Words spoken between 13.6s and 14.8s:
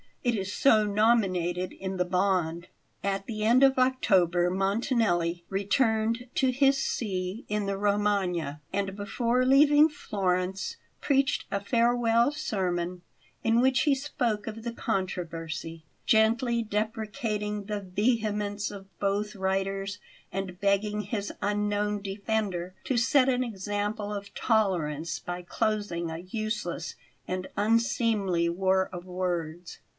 which he spoke of the